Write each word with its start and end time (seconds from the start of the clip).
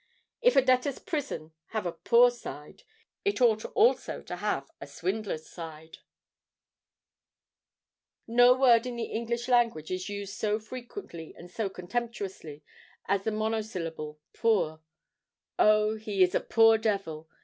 If 0.41 0.55
a 0.55 0.63
debtors' 0.63 0.97
prison 0.97 1.51
have 1.73 1.85
a 1.85 1.91
Poor 1.91 2.31
Side, 2.31 2.81
it 3.23 3.39
ought 3.39 3.63
also 3.75 4.23
to 4.23 4.35
have 4.37 4.67
a 4.81 4.87
Swnidlers' 4.87 5.43
Side. 5.45 5.99
No 8.25 8.55
word 8.55 8.87
in 8.87 8.95
the 8.95 9.03
English 9.03 9.47
language 9.47 9.91
is 9.91 10.09
used 10.09 10.33
so 10.33 10.57
frequently 10.57 11.35
and 11.37 11.51
so 11.51 11.69
contemptuously 11.69 12.63
as 13.05 13.25
the 13.25 13.31
monosyllable 13.31 14.19
Poor. 14.33 14.81
"Oh! 15.59 15.97
he 15.97 16.23
is 16.23 16.33
a 16.33 16.39
poor 16.39 16.79
devil!" 16.79 17.29